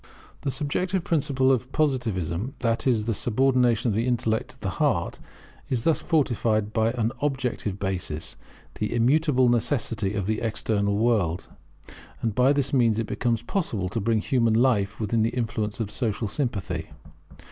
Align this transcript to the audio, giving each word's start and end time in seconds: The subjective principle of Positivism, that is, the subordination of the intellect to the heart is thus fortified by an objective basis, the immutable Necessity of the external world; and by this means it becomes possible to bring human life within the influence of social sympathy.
The 0.41 0.49
subjective 0.49 1.03
principle 1.03 1.51
of 1.51 1.71
Positivism, 1.71 2.55
that 2.61 2.87
is, 2.87 3.05
the 3.05 3.13
subordination 3.13 3.89
of 3.89 3.93
the 3.93 4.07
intellect 4.07 4.49
to 4.49 4.59
the 4.61 4.69
heart 4.81 5.19
is 5.69 5.83
thus 5.83 6.01
fortified 6.01 6.73
by 6.73 6.89
an 6.93 7.11
objective 7.21 7.77
basis, 7.77 8.35
the 8.79 8.95
immutable 8.95 9.47
Necessity 9.47 10.15
of 10.15 10.25
the 10.25 10.41
external 10.41 10.97
world; 10.97 11.49
and 12.19 12.33
by 12.33 12.51
this 12.51 12.73
means 12.73 12.97
it 12.97 13.05
becomes 13.05 13.43
possible 13.43 13.89
to 13.89 13.99
bring 14.01 14.21
human 14.21 14.55
life 14.55 14.99
within 14.99 15.21
the 15.21 15.37
influence 15.37 15.79
of 15.79 15.91
social 15.91 16.27
sympathy. 16.27 16.89